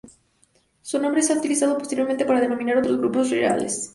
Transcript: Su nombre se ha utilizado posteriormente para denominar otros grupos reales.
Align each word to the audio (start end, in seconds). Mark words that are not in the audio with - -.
Su 0.81 0.97
nombre 0.99 1.21
se 1.21 1.31
ha 1.31 1.37
utilizado 1.37 1.77
posteriormente 1.77 2.25
para 2.25 2.41
denominar 2.41 2.77
otros 2.79 2.97
grupos 2.97 3.29
reales. 3.29 3.89